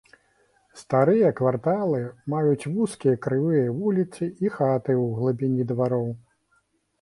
Старыя 0.81 1.27
кварталы 1.39 1.99
маюць 2.35 2.69
вузкія 2.77 3.15
крывыя 3.27 3.67
вуліцы 3.83 4.23
і 4.43 4.47
хаты 4.57 4.93
ў 4.97 5.05
глыбіні 5.21 5.63
двароў. 5.75 6.11